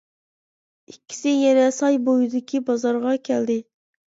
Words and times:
ئىككىسى 0.91 1.33
يەنە 1.33 1.67
ساي 1.75 2.01
بويىدىكى 2.09 2.63
بازارغا 2.71 3.15
كەلدى. 3.31 3.61